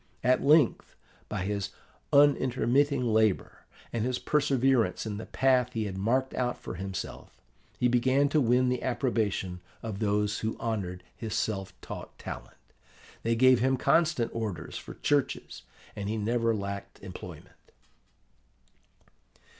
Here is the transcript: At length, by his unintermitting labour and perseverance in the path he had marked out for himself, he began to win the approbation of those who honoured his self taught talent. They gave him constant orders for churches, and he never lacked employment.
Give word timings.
At 0.23 0.41
length, 0.43 0.95
by 1.29 1.43
his 1.45 1.69
unintermitting 2.11 3.03
labour 3.13 3.67
and 3.93 4.19
perseverance 4.25 5.05
in 5.05 5.17
the 5.17 5.27
path 5.27 5.73
he 5.73 5.85
had 5.85 5.95
marked 5.95 6.33
out 6.33 6.57
for 6.57 6.73
himself, 6.73 7.39
he 7.77 7.87
began 7.87 8.27
to 8.29 8.41
win 8.41 8.69
the 8.69 8.81
approbation 8.81 9.61
of 9.83 9.99
those 9.99 10.39
who 10.39 10.57
honoured 10.59 11.03
his 11.15 11.35
self 11.35 11.79
taught 11.81 12.17
talent. 12.17 12.57
They 13.21 13.35
gave 13.35 13.59
him 13.59 13.77
constant 13.77 14.33
orders 14.33 14.75
for 14.75 14.95
churches, 14.95 15.61
and 15.95 16.09
he 16.09 16.17
never 16.17 16.55
lacked 16.55 16.97
employment. 17.03 17.57